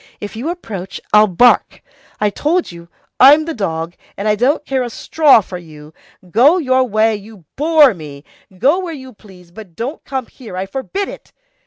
[0.19, 1.83] If you approach, I'll bark.
[2.19, 5.93] I told you, I'm the dog, and I don't care a straw for you.
[6.31, 8.23] Go your way, you bore me!
[8.57, 11.33] Go where you please, but don't come here, I forbid it!